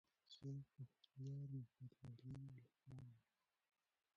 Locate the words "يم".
3.11-3.17